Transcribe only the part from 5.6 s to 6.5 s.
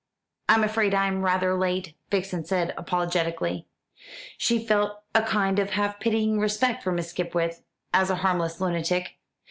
half pitying